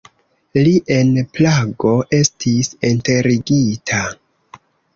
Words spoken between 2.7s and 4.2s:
enterigita.